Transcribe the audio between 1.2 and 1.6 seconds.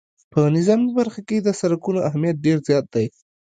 کې د